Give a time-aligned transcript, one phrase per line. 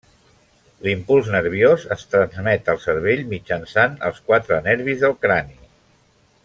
[0.85, 5.59] L'impuls nerviós es transmet al cervell mitjançant els quatre nervis del crani.